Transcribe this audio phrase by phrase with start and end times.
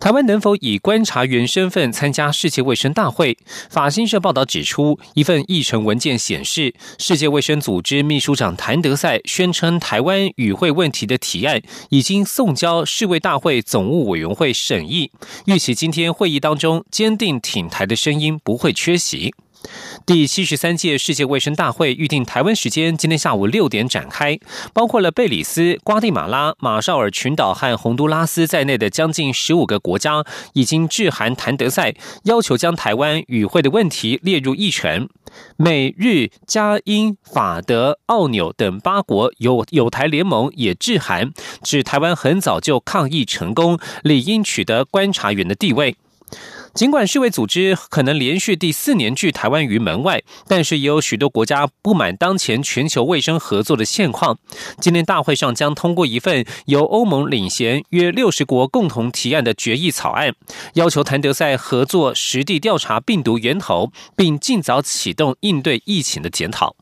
[0.00, 3.36] 台湾能否以观察员身份参加世界卫生大会？
[3.68, 11.60] 法新社报道指出，一份议程文件显示，世界卫生组织秘书长谭德赛宣称，台湾与会问题的提案
[11.90, 15.12] 已经送交世卫大会总务委员会审议，
[15.44, 19.34] 预期今天会议当中坚定挺台的声音不会缺席。
[20.06, 24.38] 第七十三届世界卫生大会预定台湾时间今天下午六点展开，
[24.72, 30.24] 包括了贝里斯、瓜地马拉、马绍尔群岛和洪都拉斯在内的将近十五个国家
[30.54, 35.08] 已经致函谭德赛，要求将台湾与会的问题列入议程。
[35.56, 45.94] 美日加英法德澳纽等八国有有台联盟也致函，指台湾很早就抗议成功，理应取得观察员的地位。
[46.72, 54.38] 尽管世卫组织可能连续第四年拒台湾于门外，但是也有许多国家不满当前全球卫生合作的现况。
[54.80, 60.32] 今天大会上将通过一份由欧盟领衔、约六十国共同提案的决议草案，
[60.74, 66.76] 要求谭德赛合作实地调查病毒源头，并尽早启动应对疫情的检讨。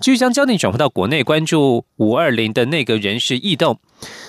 [0.00, 3.78] 继续将焦点转回到国内，关注五二零的内阁人事异动。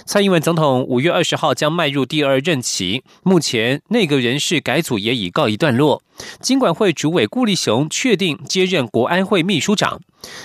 [0.06, 6.04] 蔡英文总统五月二十号将迈入第二任期，目前内阁人事改组也已告一段落。
[6.40, 10.00] 经管会主委顾立雄确定接任国安会秘书长。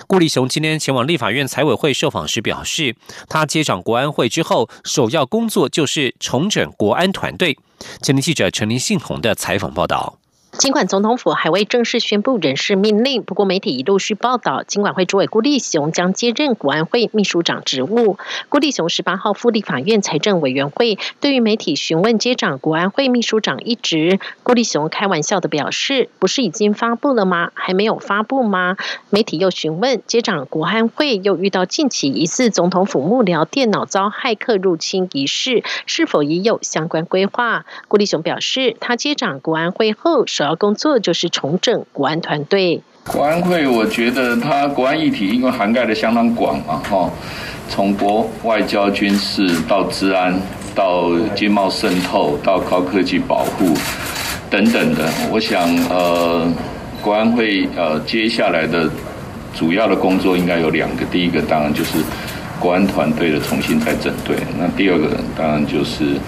[0.06, 2.96] 顾立雄今天前往立法院财委会受访时表示，
[3.28, 7.58] 他接掌国安会之后，首要工作就是重整国安团队。
[8.02, 10.19] 前天记者陈林信宏的采访报道。
[10.61, 18.19] 尽管总统府还未正式宣布人事命令，不过媒体已陆续报道，尽管会主委顾立雄将接任国安会秘书长职务。
[18.50, 27.53] 顾立雄十八号赴立法院财政委员会，对于媒体询问接掌国安会秘书长一职，顾立雄开玩笑的表示：“不是已经发布了吗？
[27.54, 28.76] 还没有发布吗？”
[29.09, 37.65] 媒体又询问接掌国安会又遇到近期疑似总统府幕僚电脑遭骇客入侵一事，是否已有相关规划？
[37.88, 40.26] 顾立雄表示，他接掌国安会后。
[40.26, 42.83] 首要工作就是重整国安团队。
[43.06, 47.09] 国安会，我觉得它国安议题因为涵盖的相当广嘛，哈，
[47.69, 50.34] 从国外交、军事到治安，
[50.75, 53.75] 到经贸渗透，到高科技保护
[54.50, 55.09] 等等的。
[55.31, 56.53] 我想，呃，
[57.00, 58.91] 国安会呃接下来的
[59.55, 61.99] 主要的工作应该有两个，第一个当然就是
[62.59, 66.19] 国安团队的重新再整队，那第二个当然就是。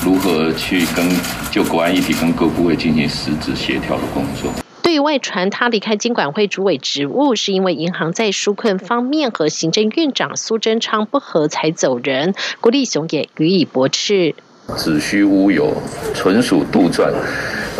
[0.00, 1.04] 如何去跟
[1.50, 4.50] 就国安议题跟各部会进行实质协调的工作？
[4.82, 12.34] 对外传他离开金管会主委职务，是因为银行在纾困方面和行政院长苏贞昌不和才走人。
[12.60, 14.34] 郭立雄也予以驳斥，
[14.76, 15.72] 子虚乌有，
[16.14, 17.10] 纯属杜撰，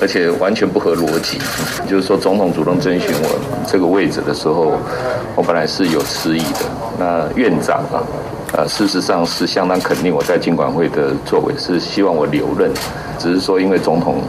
[0.01, 1.39] 而且完全不合逻辑。
[1.89, 4.73] 就是说，总统主动征询我这个位置的时候，
[5.37, 6.61] 我本来是有迟疑的。
[6.99, 8.03] 那院长啊。
[8.55, 12.73] 呃，事实上是相当肯定我在经管会的作为，是希望我留任，
[13.19, 14.23] 只是说因为总统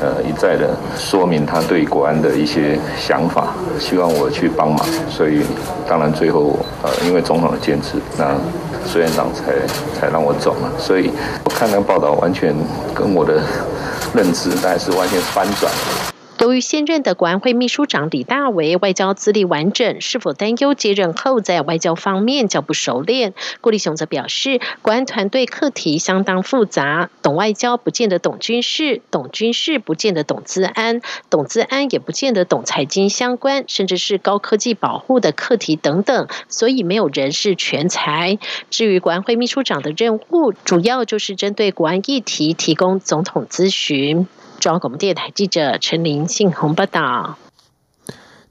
[0.00, 3.48] 呃一再的说明他对国安的一些想法，
[3.80, 5.40] 希望我去帮忙，所以
[5.88, 8.36] 当然最后呃因为总统的坚持，那
[8.86, 9.52] 苏院长才
[9.98, 11.10] 才让我走嘛，所以
[11.44, 12.54] 我看那个报道完全
[12.94, 13.42] 跟我的
[14.14, 15.72] 认知大概是完全翻转。
[16.44, 23.32] 由于现任的国安会秘书长李大为外交资历完整，是否担忧接任后在外交方面较不熟练？
[23.62, 31.00] 顾立雄则表示，国安团队课题相当复杂，懂外交不见得懂军事，懂军事不见得懂资安，
[31.30, 38.38] 懂资安也不见得懂财经相关，甚至是高科技保护的课题等等，所以没有人是全才。
[38.68, 44.26] 至于国安会秘书长的任务，主要就是针对国安议题提供总统咨询。
[44.64, 47.36] 中央广播电台记者陈琳信鸿报道。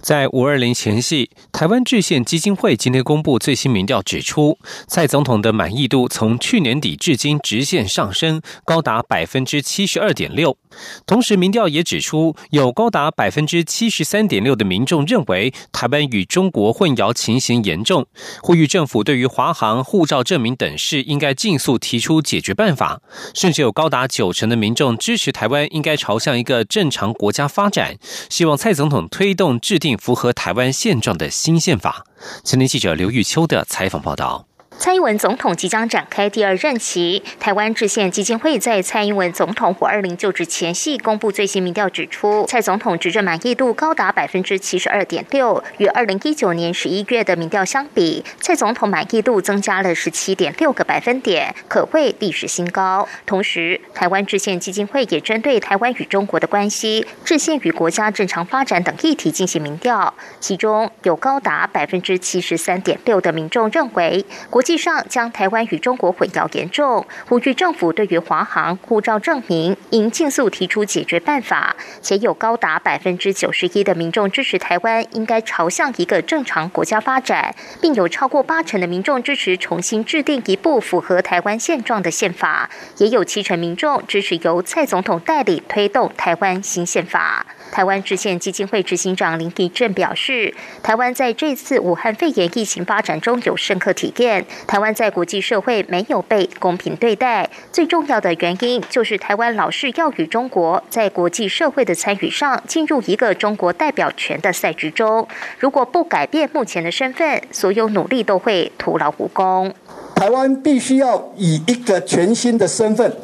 [0.04, 10.58] 在五二零前夕，台湾制宪基金会今天公布最新民调，指出蔡总统的满意度从去年底至今直线上升，高达百分之七十二点六。
[11.06, 18.06] 同时，民调也指出，有高达百分之七十三点六的民众认为台湾与中国混淆情形严重，
[18.42, 23.00] 呼吁政府对于华航护照证明等事应该尽速提出解决办法。
[23.34, 27.96] 甚至有高达九成的民众支持台湾应该朝向一个正常国家发展，
[28.30, 29.93] 希望蔡总统推动制定。
[29.98, 32.06] 符合台湾现状的新宪法。
[32.44, 34.48] 青年记者刘玉秋的采访报道。
[34.84, 37.24] 蔡英文总统即将展开第二任期。
[37.40, 53.08] 台湾制宪基金会在蔡英文总统五二零就职前夕公布最新民调，指出蔡总统执政满意度高达百分之七十二点六，与二零一九年十一月的民调相比，蔡总统满意度增加了十七点六个百分点，可谓历史新高。
[53.26, 87.46] 同时，台湾制宪基金会也针对台湾与中国的关系、制宪与国家正常发展等议题进行民调，其中有高达百分之七十三点六的民众认为国际上将台湾与中国混淆严重，呼吁政府对于华航护照证明应尽速提出解决办法，且有高达百分之九十一的民众支持台湾应该朝向一个正常国家发展，并有超过八成的民众支持重新制定一部符合台湾现状的宪法，也有七成民众支持由蔡总统代理推动台湾新宪法。
[87.74, 90.54] 台湾制宪基金会执行长林义正表示，
[90.84, 97.50] 台湾在这次武汉肺炎疫情发展中有深刻体验，台湾在国际社会没有被公平对待。
[97.72, 105.28] 最重要的原因就是台湾老是要与中国在国际社会的参与上进入一个中国代表权的赛局中。
[105.58, 109.74] 如果不改变目前的身份，所有努力都会徒劳无功。
[110.14, 113.18] 台湾必须要以一个全新的身份，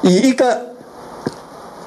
[0.00, 0.74] 以一个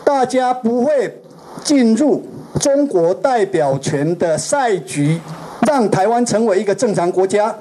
[0.05, 1.22] 大家不会。
[1.63, 2.23] 进入
[2.59, 5.19] 中国代表权的赛局，
[5.67, 7.53] 让台湾成为一个正常国家，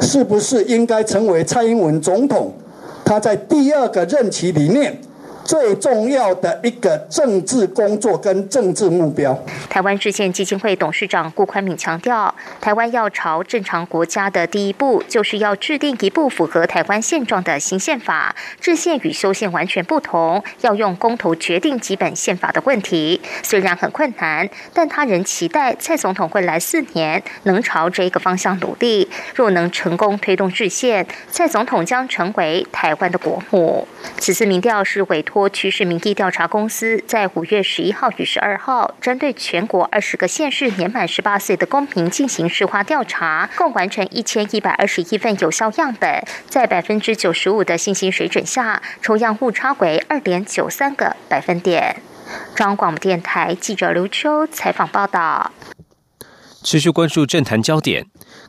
[0.00, 2.52] 是不是应该成为蔡英文总统
[3.04, 4.96] 他在第二个任期里面？
[5.44, 9.36] 最重要的一个政治工作跟政治目标。
[9.68, 18.34] 台湾制宪基金会董事长顾宽敏强调，台湾要朝正常国家的第一步，就是要制定一部符合台湾现状的新宪法。
[18.60, 29.08] 制宪与修宪完全不同，要用公投决定基本宪法的问题，虽然很困难，但他仍期待蔡总统未来四年能朝这个方向努力。
[29.34, 33.88] 若能成功推动制宪，蔡总统将成为台湾的国母。
[34.18, 35.31] 此次民调是委托。
[35.32, 52.02] 托趋势民意调查公司在五月十一号与十二号，针对全国二十个县市年满十八岁的公民进行市化调查，共完成一千一百二十一份有效样本，在百分之九十五的信心水准下，抽样误差为二点九三个百分点。
[52.54, 55.50] 中央广播电台记者刘秋采访报道。
[56.62, 58.04] 持续关注政坛焦点。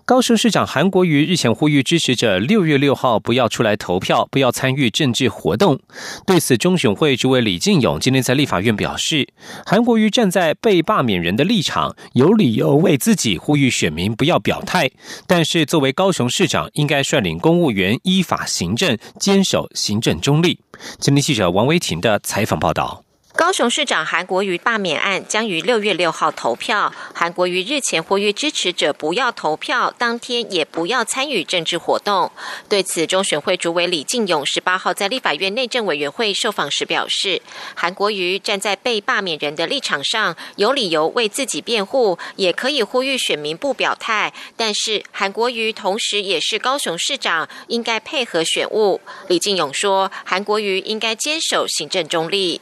[0.06, 5.80] 高雄市长韩国瑜日前呼吁支持者六月六号不要出来投票，不要参与政治活动。
[6.26, 9.30] 对此，中选会主委李进勇今天在立法院表示，
[9.66, 14.92] 韩国瑜站在被罢免人的立场，有理由为自己呼吁选民不要表态。
[15.26, 20.60] 但是，作为高雄市长，应该率领公务员依法行政，坚守行政中立。
[21.00, 23.03] 今天记者王维婷的采访报道。
[23.36, 26.94] 高雄市长韩国瑜罢免案将于六月六号投票。
[27.16, 32.32] 韩国瑜日前呼吁支持者不要投票，当天也不要参与政治活动。
[32.70, 37.42] 对此，中选会主委李进勇十八号在立法院内政委员会受访时表示，
[37.74, 44.32] 韩国瑜站在被罢免人的立场上，有理由为自己辩护，也可以呼吁选民不表态。
[44.56, 49.02] 但是，韩国瑜同时也是高雄市长，应该配合选务。
[49.28, 52.62] 李进勇说，韩国瑜应该坚守行政中立。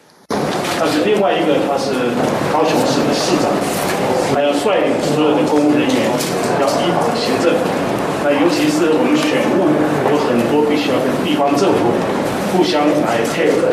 [0.80, 1.94] 但是另外一个，他是
[2.52, 3.52] 高雄市的市长，
[4.34, 5.98] 他要率领所有的公务人员
[6.60, 7.54] 要依法行政。
[8.24, 9.66] 那尤其是我们选务
[10.10, 11.90] 有很多必须要跟地方政府
[12.54, 13.70] 互相来配合，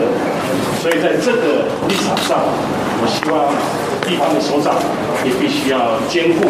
[0.81, 2.45] 所以在这个立场上，
[3.01, 3.53] 我希望
[4.09, 4.77] 地方的首长
[5.25, 6.49] 也必须要兼顾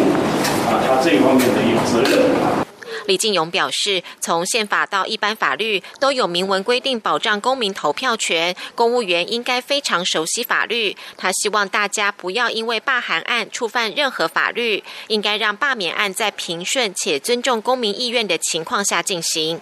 [0.71, 2.68] 啊他这一方面的一个责任。
[3.09, 10.95] 李进勇表示，从宪法到一般法律都有明文规定保障公民投票权，公务员应该非常熟悉法律。
[11.17, 19.59] 他希望大家不要因为罢韩案触犯任何法律，应该让罢免案在平顺且尊重公民意愿的情况下进行。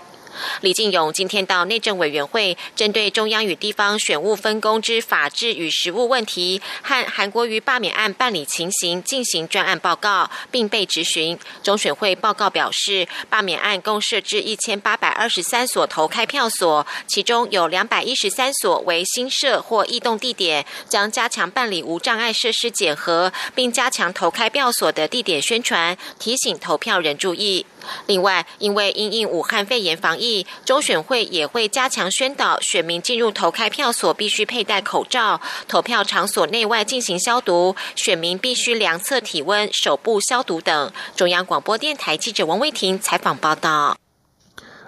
[0.61, 11.37] 李进勇今天到内政委员会，针对中央与地方选务分工之法制与实务问题，和韩国瑜罢免案办理情形进行专案报告，并被质询。
[11.63, 27.65] 中选会报告表示，罢免案共设置一千八百二十三所投开票所，其中有两百一十三所为新设或异动地点，将加强办理无障碍设施检核，并加强投开票所的地点宣传，提醒投票人注意。
[28.05, 40.91] 另外，因为因应武汉肺炎防疫，中选会也会加强宣导选民进入投开票所必须佩戴口罩，投票场所内外进行消毒，选民必须量测体温、手部消毒等。
[41.15, 43.97] 中央广播电台记者王威婷采访报道。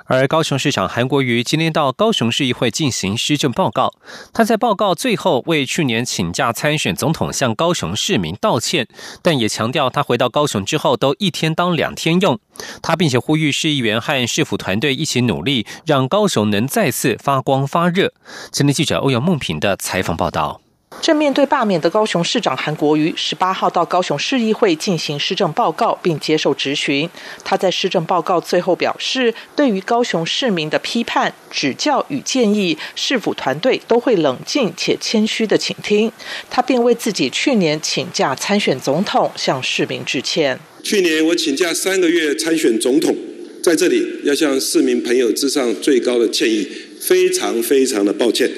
[0.10, 3.94] 而高雄市长韩国瑜今天到高雄市议会进行施政报告，
[4.34, 8.88] 他在报告最后为去年请假参选总统向高雄市民道歉，
[9.22, 12.40] 但也强调他回到高雄之后都一天当两天用。
[12.82, 18.12] 他并且呼吁市议员和市府团队一起努力，让高雄能再次发光发热。
[18.52, 20.60] 前天记者欧阳梦平的采访报道。
[21.02, 27.10] 正面对罢免的高雄市长韩国瑜，十八号到高雄市议会进行施政报告，并接受质询。
[27.44, 36.12] 他在施政报告最后表示，对于高雄市民的批判、指教与建议，市府团队都会冷静且谦虚的倾听。
[36.50, 40.60] 他并为自己去年请假参选总统向市民致歉。
[40.84, 43.16] 去年我请假三个月参选总统，
[43.62, 46.68] 在这里要向市民朋友致上最高的歉意。
[47.00, 48.52] 非常非常的抱歉，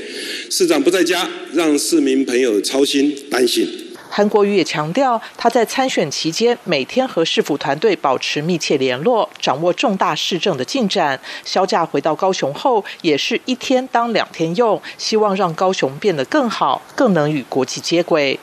[0.49, 3.67] 市长不在家，让市民朋友操心担心。
[4.09, 11.21] 韩国瑜也强调，他在参选期间每天和市府团队保持密切联络，掌握重大市政的进展。
[11.45, 18.39] 销假回到高雄后，也是一天当两天用，希望让高雄变得更好，更能与国际接轨。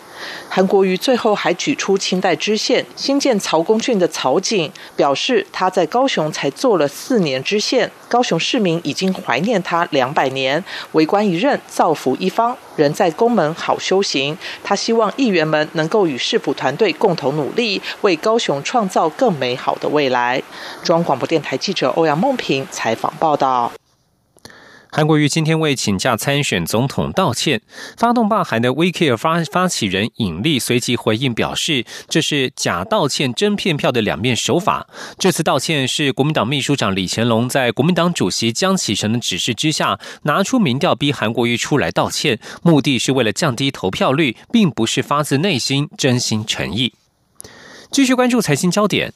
[0.49, 14.37] 韩国瑜最后还举出清代知县新建曹公郡的曹景，表示他在高雄才做了四年知县，高雄市民已经怀念他两百年，为官一任，造福一方，人在宫门好修行。
[14.65, 20.43] 他希望议员们能够与市府团队共同努力，为高雄创造更美好的未来。
[20.83, 23.71] 中央广播电台记者欧阳梦平采访报道。
[24.91, 27.61] 韩国瑜今天为请假参选总统道歉，
[27.99, 34.89] 发动罢韩的 WeCare 发发起人尹力随即回应表示，这是假道歉真骗票的两面手法。
[35.19, 46.95] 这次道歉是国民党秘书长李乾隆在国民党主席江启臣的指示之下，拿出民调逼韩国瑜出来道歉，目的是为了降低投票率，并不是发自内心真心诚意。
[47.91, 49.13] 继续关注财经焦点。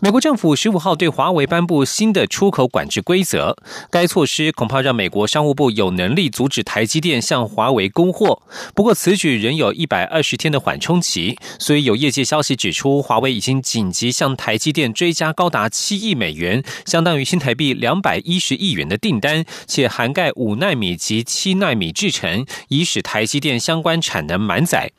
[0.00, 3.56] 美国政府十五号对华为颁布新的出口管制规则，
[3.90, 8.40] 该措施恐怕让美国商务部有能力阻止台积电向华为供货。
[8.74, 24.92] 不过，此举仍有一百二十天的缓冲期，所以有业界消息指出，华为已经紧急向台积电追加高达七亿美元，相当于新台币两百一十亿元的订单，且涵盖五纳米及七纳米制程，以使台积电相关产能满载。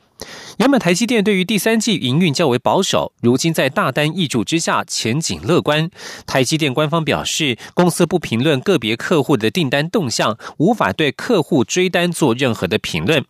[0.59, 5.89] 原本台积电对于第三季营运较为保守，如今在大单易注之下，前景乐观。
[6.27, 13.23] 台积电官方表示，公司不评论个别客户的订单动向，无法对客户追单做任何的评论。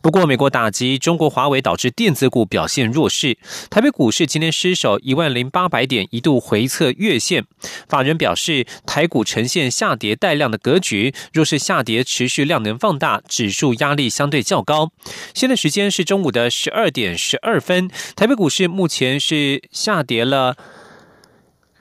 [0.00, 3.36] 不过，美国打击中国华为导致电子股表现弱势，
[3.68, 7.44] 台北股市今天失守一万零八百点，一度回测月线。
[7.88, 14.92] 法人表示，台股呈现下跌带量的格局，若是下跌持续量能放大，指数压力相对较高。
[15.34, 20.56] 现在时间是中午的十二点十二分，台北股市目前是下跌了。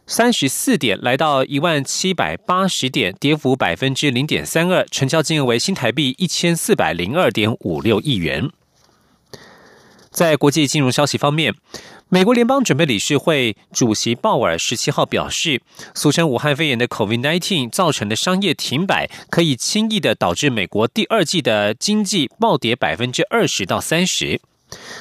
[0.07, 8.51] 三十四点来到一万七百八十点，跌幅百分之零点三二，成交金额为新台币一千四百零二点五六亿元。
[10.12, 11.55] 在国际金融消息方面，
[12.07, 15.63] 美国联邦准备理事会主席鲍尔十七号表示，
[15.95, 24.39] 俗称武汉肺炎的 COVID-19 造成的商业停摆，可以轻易的导致美国第二季的经济暴跌百分之二十到三十。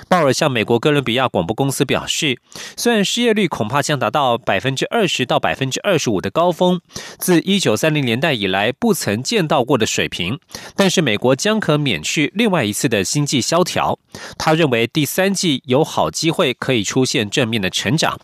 [0.08, 2.38] 鲍尔向美国哥伦比亚广播公司表示，
[2.76, 6.80] 虽然失业率恐怕将达到百分之二十到百分之二十五的高峰，
[7.18, 10.38] 自一九三零年代以来不曾见到过的水平，
[10.76, 13.98] 但是美国将可免去另外一次的经济萧条。
[14.38, 18.20] 他认为第三季有好机会可以出现正面的成长。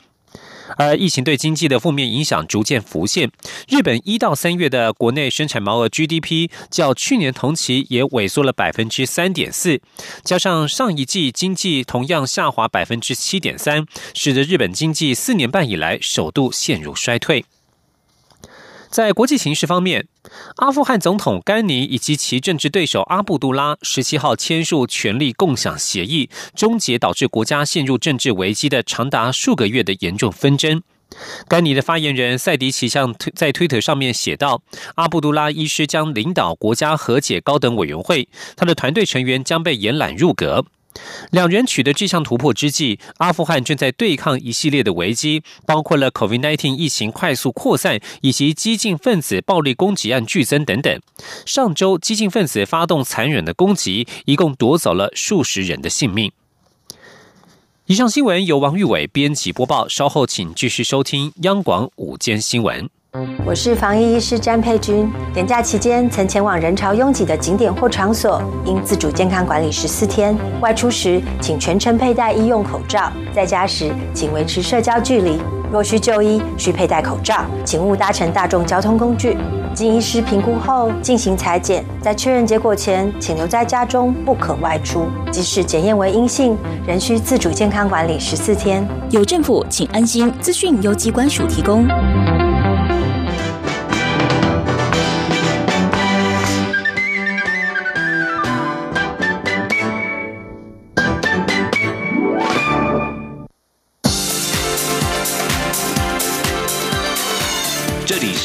[0.77, 3.31] 而疫情对经济的负面影响逐渐浮现。
[3.69, 9.81] 日本一到三月的国内生产毛额 GDP 较去年同期也萎缩了百分之三点四，
[10.23, 17.45] 加上上一季经济同样下滑百分之七点三，使得日本经济四年半以来首度陷入衰退。
[18.91, 20.09] 在国际形势方面，
[20.57, 30.83] 阿富汗总统甘尼以及其政治对手阿布杜拉十七号签署权力共享协议，终结导致国家陷入政治危机的长达数个月的严重纷争。
[31.47, 34.63] 甘尼的发言人塞迪奇向推在推特上面写道
[34.97, 40.65] ：“阿布杜拉医师将领导国家和解高等委员会，他的团队成员将被延揽入阁。”
[41.31, 51.01] 两人取得这项突破之际，阿富汗正在对抗一系列的危机，包括了 COVID-19 疫情快速扩散以及激进分子暴力攻击案剧增等等。
[51.47, 56.33] 上周，激进分子发动残忍的攻击，一共夺走了数十人的性命。
[57.87, 62.89] 以上新闻由王玉伟编辑播报，稍后请继续收听央广午间新闻。
[63.47, 65.11] 我是防疫医师詹佩君。
[65.35, 70.37] 年假期间曾前往人潮拥挤的景点或场所，应自主健康管理十四天。
[70.61, 75.41] 外出时请全程佩戴医用口罩，在家时请维持社交距离。
[75.73, 79.37] 若需就医，需佩戴口罩，请勿搭乘大众交通工具。
[79.75, 85.07] 经医师评估后进行裁剪，在确认结果前，请留在家中，不可外出。
[85.33, 88.87] 即使检验为阴性，仍需自主健康管理十四天。
[89.11, 90.33] 有政府，请安心。
[90.41, 91.87] 资讯由机关署提供。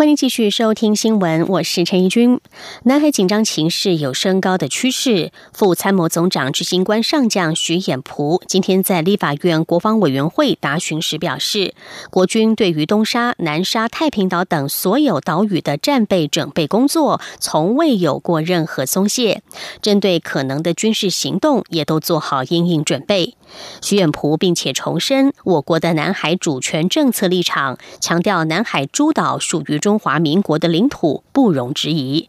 [0.00, 2.40] 欢迎继续收听新闻，我是陈怡君。
[2.84, 5.30] 南海紧张情势有升高的趋势。
[5.52, 11.74] 副参谋总长执行官上将徐衍璞今天在立法院国防委员会答询时表示，
[12.08, 19.42] 国军对于东沙、南沙、太平岛等所有岛屿的战备准备工作，从未有过任何松懈。
[19.82, 23.34] 针对可能的军事行动，也都做好应应准备。
[23.82, 32.28] 徐远璞并且重申我国的南海主权政策立场，强调南海诸岛属于中中华民国的领土，不容置疑。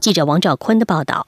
[0.00, 1.26] 记者王兆坤的报道。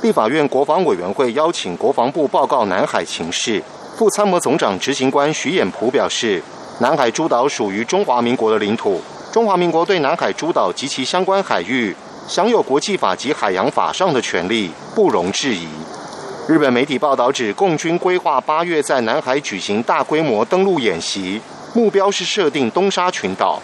[0.00, 3.60] 立法院国防委员会邀请国防部报告南海情势，
[3.96, 6.40] 副参谋总长执行官徐衍璞表示，
[6.78, 9.00] 南海诸岛属于中华民国的领土，
[9.32, 11.92] 中华民国对南海诸岛及其相关海域
[12.28, 15.66] 享有国际法及海洋法上的权利，不容置疑。
[16.48, 21.40] 日本媒体报道指，共军规划八月在南海举行大规模登陆演习，
[21.74, 23.60] 目标是设定东沙群岛。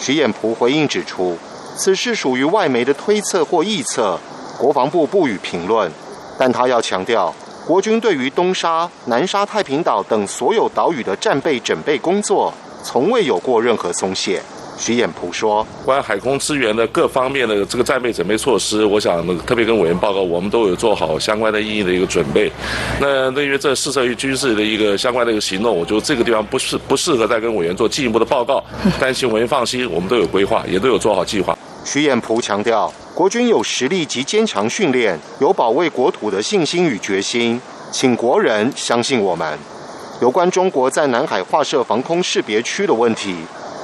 [0.00, 1.36] 徐衍璞回应指出，
[1.76, 4.18] 此事属于外媒的推测或臆测，
[4.58, 5.92] 国防部不予评论。
[6.38, 7.32] 但他要强调，
[7.66, 12.50] 国军对于东沙、南沙、太平岛等所有岛屿的战备准备工作，
[12.82, 14.42] 从未有过任何松懈。
[14.80, 22.50] 徐衍璞说：“关于海空资源的各方面的这个战备准备措施，我想特别跟委员报告，我们都有做好相关的意义的一个准备。
[22.98, 28.64] 那那因为这适合于军事的一个相关的一个行动，我觉得这个地方不适不适合再跟委员做进一步的报告。
[28.98, 37.60] 但请委员放心，我们都有规划，也都有做好计划。”徐衍璞强调，国军有实力及坚强训练，有保卫国土的信心与决心，
[37.92, 39.58] 请国人相信我们。
[40.22, 43.34] 有关中国在南海划设防空识别区的问题。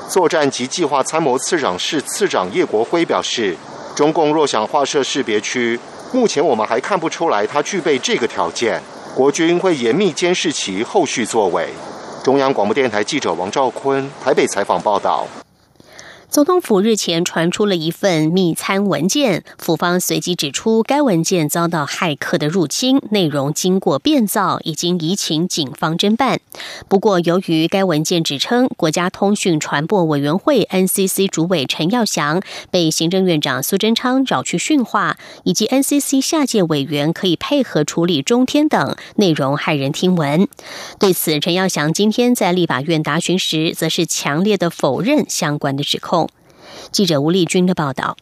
[0.08, 3.56] 作战及计划参谋次长室次长叶国辉表示，
[3.94, 5.78] 中共若想划设识别区，
[6.12, 8.80] 目前我们还看不出来它具备这个条件。
[9.14, 11.68] 国军会严密监视其后续作为。
[12.22, 15.26] 中央广播电台记者王兆坤台北采访报道。
[16.28, 26.40] 总统府日前传出了一份密参文件，府方随即指出，该文件遭到骇客的入侵，内容经过变造，已经移请警方侦办。
[26.88, 40.46] 不过，由于该文件指称国家通讯传播委员会 NCC 主委陈耀祥被行政院长苏贞昌找去训话，以及 NCC 下届委员可以配合处理中天等内容骇人听闻。
[40.98, 46.15] 对此，陈耀祥今天在立法院答询时，则是强烈的否认相关的指控。
[46.90, 48.16] 记者吴丽君的报道。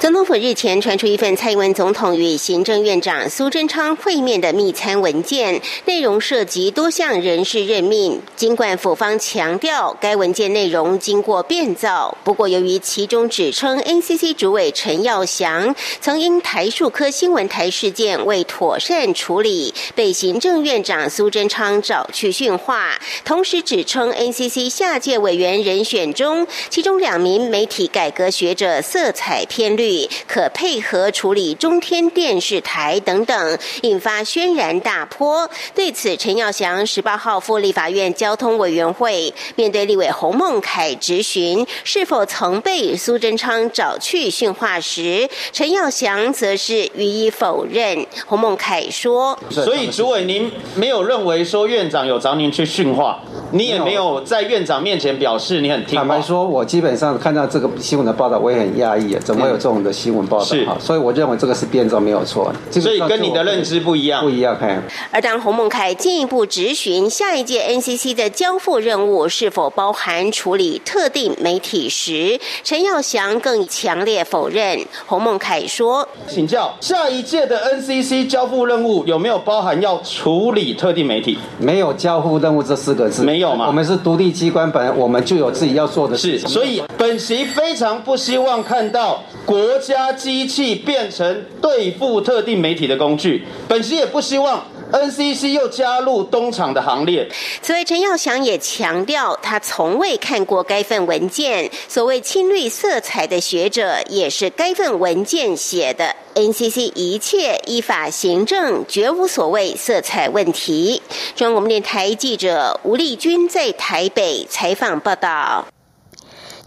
[0.00, 8.22] 总统府日前传出一份蔡英文总统与行政院长苏贞昌会面的密参文件，内容涉及多项人事任命。
[8.34, 29.44] 尽管府方强调该文件内容经过变造，不过由于其中指称 NCC 主委陈耀祥曾因台数科新闻台事件未妥善处理，被行政院长苏贞昌找去训话，同时指称 NCC 下届委员人选中，其中两名媒体改革学者色彩。
[29.58, 35.50] 偏绿可配合处理中天电视台等等，引发轩然大波。
[35.74, 48.06] 对此，陈耀祥十八号赴立法院交通委员会，面对立委洪孟凯质询是否曾被苏贞昌找去训话时，陈耀祥则是予以否认。
[48.28, 53.18] 洪孟凯说：“所以，主委您没有认为说院长有找您去训话，
[53.50, 59.47] 你也没有在院长面前表示你很听话。”坦白说，我基本上看到这个新闻的报道，我也很压抑，怎么？
[59.48, 62.52] 有这种的新闻报道，是，所以我认为这个是变造没有错。
[62.70, 64.56] 所以跟你的认知不一样，不一样。
[64.58, 64.82] 看。
[65.10, 74.78] 而当洪孟凯进一步质询下一届 NCC 的交付任务是否包含处理特定媒体时，陈耀祥更强烈否认。
[75.06, 81.38] 洪孟凯说：“请教下一届的 NCC 交付任务有没有包含要处理特定媒体？
[81.58, 83.66] 没有交付任务这四个字，没有嘛？
[83.66, 86.38] 我们是独立机关，本来我们就有自己要做的事。
[86.38, 89.22] 是，所以本席非常不希望看到。
[89.46, 93.44] 国家机器变成对付特定媒体的工具。
[93.66, 94.66] 本席也不希望。
[94.90, 97.28] NCC 又加入东厂的行列。
[97.60, 101.70] 此外，陈耀祥也强调，他从未看过该份文件。
[101.86, 106.16] 所谓青绿色彩的学者，也是该份文件写的。
[106.34, 111.02] NCC 一切依法行政，绝无所谓色彩问题。
[111.36, 115.66] 中央广播电台记者吴丽君在台北采访报道。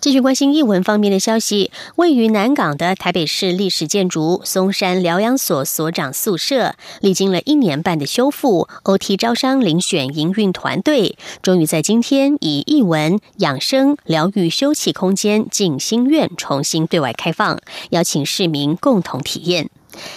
[0.02, 17.60] 继续关心译文方面的消息，位于南港的台北市历史建筑松山疗养所所长宿舍，历经了一年半的修复，OT 招商遴选营运团队，终于在今天以译文、养生、疗愈休憩空间静心院重新对外开放，
[17.92, 19.70] 邀请市民共同体验。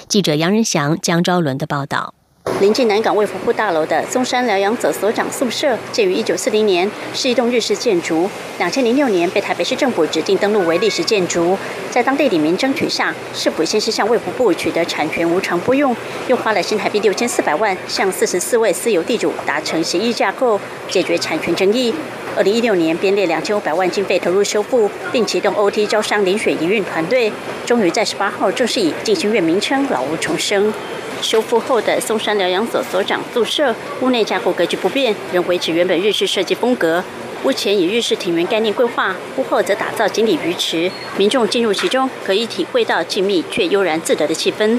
[0.09, 2.14] 记者杨仁祥、江昭伦的报道。
[2.61, 8.30] 临近南港卫福部大楼的中山疗养者所长宿舍，建于一九四零年，是一栋日式建筑。
[8.59, 11.59] 两千零六年被台北市政府指定登录为历史建筑。
[11.90, 15.94] 在当地里民争取下，市府先是向卫福部取得产权无偿拨用，
[16.28, 21.92] 又花了新台币六千四百万，向四十四位私有地主达成协议架构，解决产权争议。
[22.37, 27.33] 二零一六年编列两千五百万经费投入修复，并启动 OT 招商遴选营运团队，
[27.66, 30.72] 终于在十八号正式以进行院名称老屋重生。
[31.20, 37.03] 修复后的松山疗养所所长宿舍，屋内架构格局不变，仍维持原本日式设计风格。
[37.44, 44.79] 屋前以日式庭园概念规划，屋后则打造锦鲤鱼池，民众进入其中可以体会到静谧却悠然自得的气氛。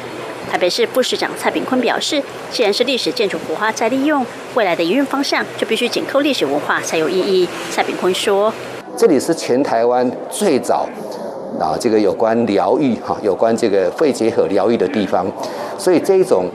[0.51, 2.21] 台北市副市长蔡炳坤表示，
[2.51, 7.47] 既然是历史建筑活化再利用，未来的营运方向就必须紧扣历史文化才有意义。
[7.71, 8.53] 蔡炳坤说
[8.97, 10.87] ：“这里是全台湾最早。”
[11.59, 15.25] 啊，这个有关疗愈哈，有关这个肺结核疗愈的地方，
[15.77, 16.45] 所以这种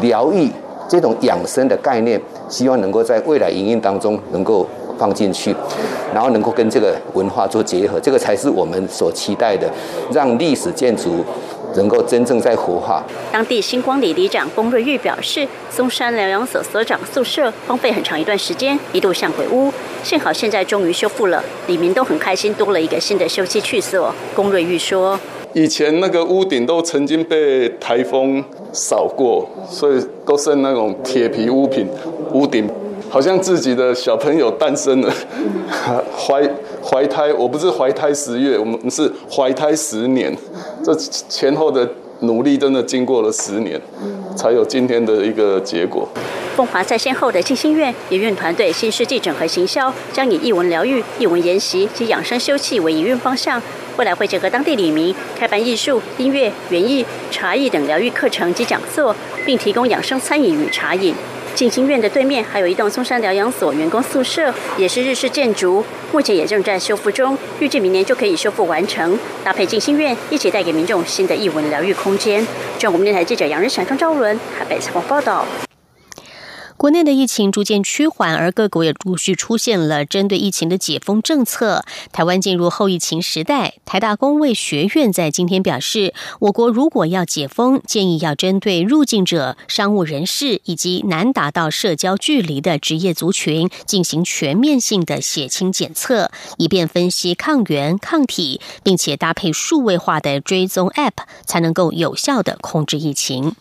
[0.00, 0.50] 疗愈、
[0.88, 4.66] 这种养生的概念，希望能够在未来营运当中能够
[4.98, 5.54] 放进去，
[6.12, 9.68] 然后能够跟这个文化做结合，这个才是我们所期待的，
[10.12, 11.24] 让历史建筑。
[11.76, 13.02] 能够真正在活化。
[13.32, 24.14] 当地星光里里长龚瑞玉表示，松山疗养所所长宿舍荒废很长一段时间，一度像鬼屋，幸好现在终于修复了，里面都很开心，多了一个新的休息去所。
[24.34, 25.18] 龚瑞玉说
[25.54, 31.86] ：“以前那个屋顶都曾经被台风扫过，所以都剩那种铁皮屋品，
[32.32, 32.68] 屋顶
[33.08, 35.12] 好像自己的小朋友诞生了，
[36.16, 36.42] 怀。”
[36.82, 40.34] 怀胎，我不是怀胎十月，我们是怀胎十年，
[40.82, 41.88] 这前后的
[42.20, 43.80] 努力真的经过了十年，
[44.36, 46.08] 才有今天的一个结果。
[46.56, 53.62] 凤华在先后的静心院营运团队新世纪整合行销，将以艺文疗愈、艺文研习及养生休憩为营运方向，
[53.96, 59.14] 未来会结合当地里民开办艺术、音乐、园艺、茶艺等疗愈课程及讲座，
[59.46, 61.14] 并提供养生餐饮与茶饮。
[61.54, 69.18] 静心院的对面还有一栋松山疗养所员工宿舍，也是日式建筑，目前也正在修复中，预计明年就可以修复完成。
[69.44, 72.46] 搭配静心院，一起带给民众新的异文疗愈空间。
[72.78, 75.44] 中国电台记者杨仁祥、张昭伦台北采访报道。
[76.80, 81.84] 国内的疫情逐渐趋缓，而各国也陆续出现了针对疫情的解封政策。
[82.10, 103.54] 台湾进入后疫情时代，台大公卫学院在今天表示，我国如果要解封，建议要针对入境者、商务人士以及难达到社交距离的职业族群进行全面性的血清检测，以便分析抗原抗体，并且搭配数位化的追踪 App，才能够有效的控制疫情。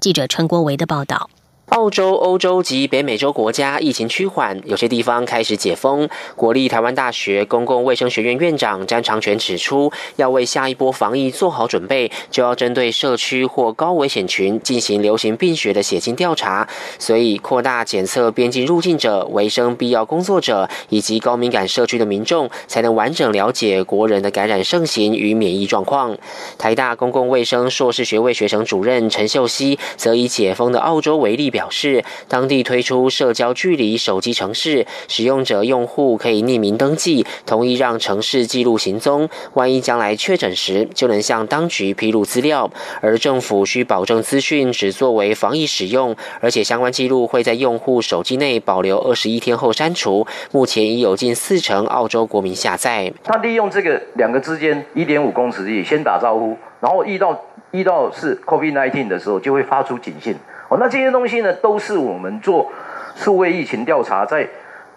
[0.00, 1.28] 记者陈国维的报道。
[1.72, 6.06] 澳洲、欧洲及北美洲国家疫情趋缓，有些地方开始解封。
[6.36, 26.18] 国立台湾大学公共卫生学院院长詹长全指出，要为下一波防疫做好准备，就要针对社区或高危险群进行流行病学的血清调查，所以扩大检测边境入境者、卫生必要工作者以及高敏感社区的民众，才能完整了解国人的感染盛行与免疫状况。
[26.58, 31.61] 台大公共卫生硕士学位学生主任陈秀熙则以解封的澳洲为例表。
[31.62, 39.28] 表示，当地推出社交距离手机城市，使用者用户可以匿名登记，同意让城市记录行踪。
[39.54, 42.68] 万一将来确诊时，就能向当局披露资料。
[43.00, 50.26] 而政府需保证资讯只作为防疫使用，而且相关记录会在用户手机内保留二十一天后删除。
[50.50, 53.12] 目前已有近四成澳洲国民下载。
[53.22, 60.34] 他利用这个两个之间一点五公尺也先打招呼，然后遇到遇到是 COVID-19 的时候，就会发出警讯。
[60.78, 62.70] 那这些东西呢，都是我们做
[63.14, 64.48] 数位疫情调查在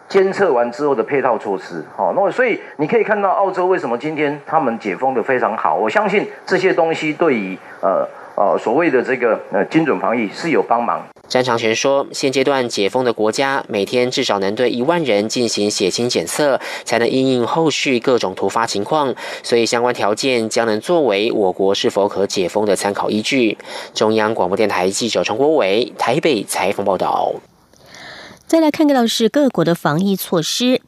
[0.07, 1.83] 监测完之后的配套措施。
[1.95, 5.75] 好，那所以你可以看到澳洲为什么今天他们解封的非常好。
[5.75, 11.01] 我相信这些东西对于呃呃所谓的这个呃精准防疫是有帮忙。
[11.27, 23.57] 詹长全说，现阶段解封的国家每天至少能对一万人进行血清检测，才能应应后续各种突发情况，所以相关条件将能作为我国是否可解封的参考依据。
[23.93, 27.33] 中央广播电台记者陈国伟台北采访报道。
[28.47, 30.79] 再来看看到是各国的防疫措施。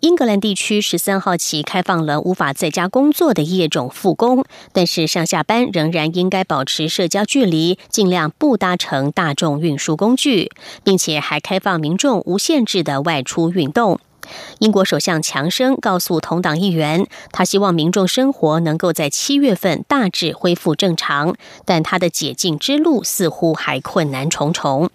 [0.00, 10.50] 英格兰地区十三号起开放了无法在家工作的业种复工，但是上下班仍然应该保持社交距离，尽量不搭乘大众运输工具，
[10.82, 14.00] 并且还开放民众无限制的外出运动。
[14.58, 24.90] 英国首相强生告诉同党议员，他希望民众生活能够在七月份大致恢复正常，但他的解禁之路似乎还困难重重。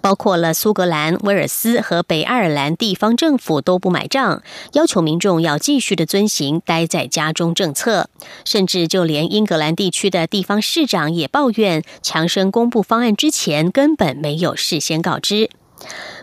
[0.00, 8.08] 包括了苏格兰、威尔斯和北爱尔兰地方政府都不买账，要求民众要继续的遵行待在家中政策。
[8.44, 15.50] 甚至就连英格兰地区的地方市长也抱怨，强生公布方案之前根本没有事先告知。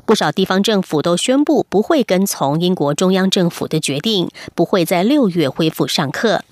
[0.05, 6.43] 不少地方政府都宣布不会跟从英国中央政府的决定，不会在六月恢复上课。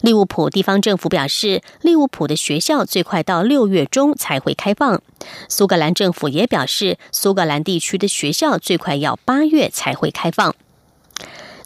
[0.00, 5.02] 利物浦地方政府表示，利物浦的学校最快到六月中才会开放。
[5.48, 10.54] 苏格兰政府也表示，苏格兰地区的学校最快要八月才会开放。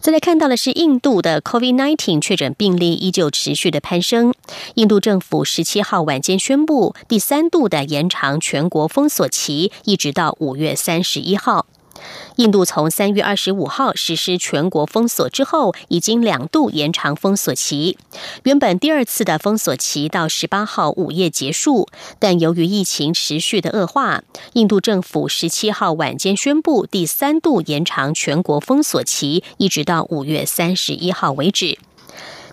[0.01, 4.33] 再来看到的是，印度的 COVID nineteen 确诊病例依旧持续的攀升。
[4.75, 11.67] 印度政府十七号晚间宣布，第三度的延长全国封锁期，一直到五月三十一号。
[12.37, 17.99] 印度从三月二十五号实施全国封锁之后，已经两度延长封锁期。
[18.45, 31.79] 原本第二次的封锁期到十八号午夜结束，但由于疫情持续的恶化，印度政府十七号晚间宣布第三度延长全国封锁期，一直到五月三十一号为止。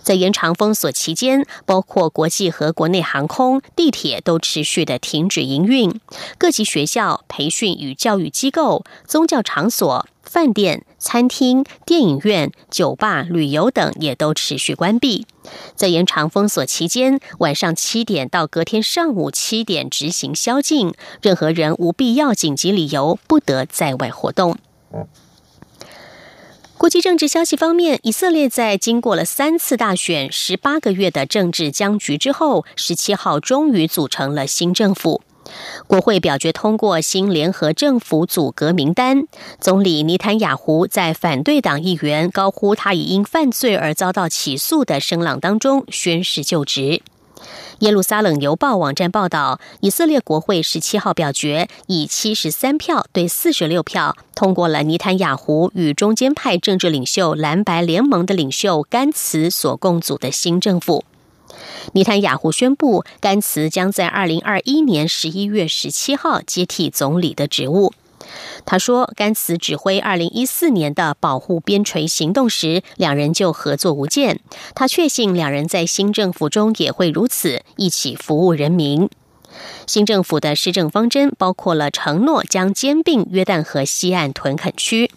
[0.06, 5.98] 在延长封锁期间，包括国际和国内航空、地铁都持续的停止营运。
[6.38, 15.26] 各级学校、培训与教育机构、宗教场所、饭店、餐厅、电影院、酒吧、旅游等也都持续关闭。
[15.74, 24.56] 在延长封锁期间，晚上七点到隔天上午七点执行宵禁，任何人无必要紧急理由不得在外活动。
[26.78, 35.22] 国际政治消息方面，以色列在经过了三次大选、十八个月的政治僵局之后，十七号终于组成了新政府。
[35.86, 39.26] 国会表决通过新联合政府组阁名单，
[39.58, 47.00] 总理尼坦雅胡在反对党议员高呼他已因犯罪而遭到起诉的声浪当中宣誓就职。
[47.80, 61.04] 耶路撒冷邮报网站报道，以色列国会十七号表决，以七十三票对四十六票通过了尼坦雅胡与中间派政治领袖蓝白联盟的领袖甘茨所共组的新政府。
[61.92, 67.92] 尼坦雅胡宣布，甘茨将在二零二一年十一月十七号接替总理的职务。
[68.64, 74.40] 他说，甘茨指挥二零一四年的保护边陲行动时，两人就合作无间。
[74.74, 79.08] 他确信两人在新政府中也会如此，一起服务人民。
[79.86, 85.10] 新政府的施政方针包括了承诺将兼并约旦河西岸屯垦区。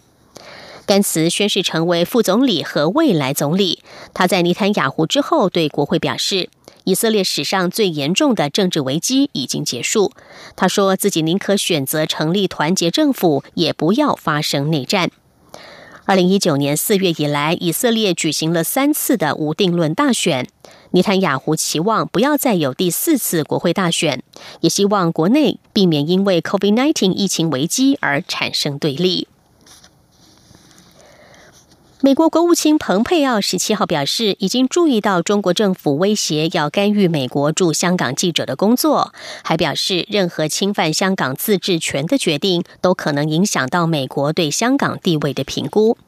[0.86, 3.82] 甘茨宣誓成为副总理和未来总理。
[4.14, 6.48] 他在尼坦雅湖之后对国会表示。
[6.84, 10.12] 以色列史上最严重的政治危机已经结束。
[10.56, 15.10] 他说自己宁可选择成立团结政府，也不要发生内战。
[16.06, 20.48] 二零一九年四月以来，以色列举行了三次的无定论大选。
[20.90, 24.22] 尼坦雅胡期望不要再有第四次国会大选，
[24.60, 29.28] 也希望国内避免因为 COVID-19 疫情危机而产生对立。
[32.02, 39.12] 美国国务卿蓬佩奥十七号表示，已经注意到中国政府威胁要干预美国驻香港记者的工作，
[39.44, 45.98] 还表示任何侵犯香港自治权的决定都可能影响到美国对香港地位的评估。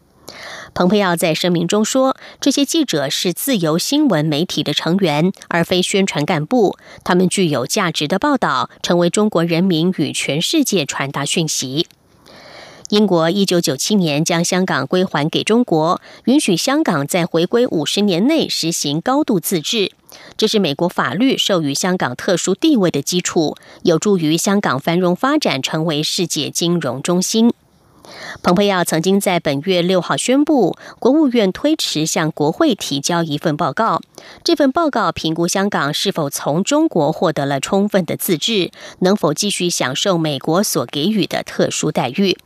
[0.73, 11.87] 蓬佩奥在声明中说，这些记者是自由新闻媒体的成员，而非宣传干部，他们具有价值的报道，成为中国人民与全世界传达讯息。
[12.93, 19.93] 英国一九九七年将香港归还给中国，允许香港在回归五十年内实行高度自治。
[20.37, 27.55] 这是美国法律授予香港特殊地位的基础，有助于香港繁荣发展，成为世界金融中心。
[28.43, 34.03] 蓬佩奥曾经在本月六号宣布，国务院推迟向国会提交一份报告。
[34.45, 42.37] 这份报告评估香港是否从中国获得了充分的自治，能否继续享受美国所给予的特殊待遇。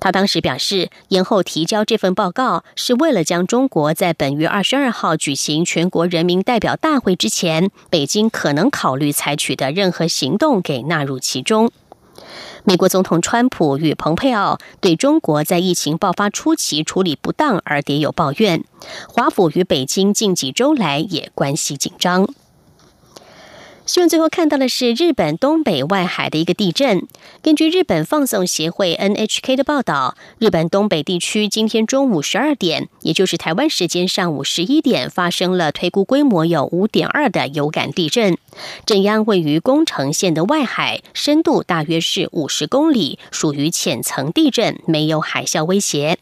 [0.00, 11.70] 他当时表示，延后提交这份报告是为了将中国在本月二十二号举行全国人民代表大会之前，北京可能考虑采取的任何行动给纳入其中。
[12.64, 18.64] 美国总统川普与蓬佩奥对中国在疫情爆发初期处理不当而迭有抱怨，
[19.08, 22.32] 华府与北京近几周来也关系紧张。
[23.84, 27.08] 新闻最后看到的是日本东北外海的一个地震。
[27.42, 38.38] 根据日本放送协会 NHK 的报道，日本东北地区今天中午十二点，也就是台湾时间上午十一点，发生了推估规模有五点二的有感地震。
[38.86, 46.18] 震央位于宫城县的外海，深度大约是五十公里，属于浅层地震，没有海啸威胁。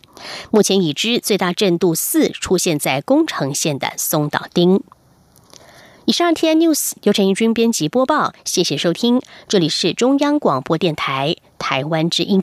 [0.51, 4.83] 目前已知最大震度四出现在宫城县的松岛町。
[6.11, 12.43] 以上天 news 由陈义军编辑播报，谢谢收听，这里是中央广播电台台湾之音。